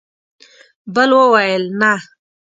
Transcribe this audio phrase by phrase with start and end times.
[0.93, 1.93] بل وویل: نه!